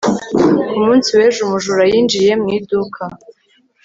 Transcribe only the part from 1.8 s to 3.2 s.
yinjiye mu iduka